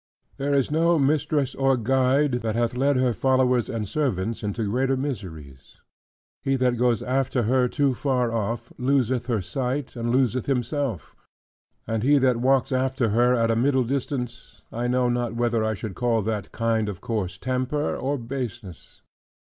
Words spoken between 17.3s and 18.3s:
temper, or